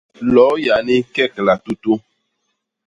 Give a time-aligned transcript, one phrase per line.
[0.35, 1.93] Loo yani kegla tutu.